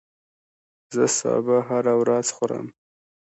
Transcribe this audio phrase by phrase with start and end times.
[0.93, 2.67] زه سابه هره ورځ خورم